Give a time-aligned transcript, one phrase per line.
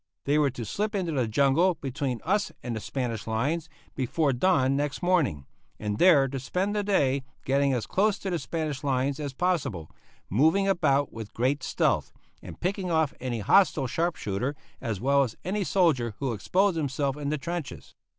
[0.25, 4.75] They were to slip into the jungle between us and the Spanish lines before dawn
[4.75, 5.45] next morning,
[5.79, 9.91] and there to spend the day, getting as close to the Spanish lines as possible,
[10.27, 12.11] moving about with great stealth,
[12.41, 17.15] and picking off any hostile sharp shooter, as well as any soldier who exposed himself
[17.15, 17.93] in the trenches.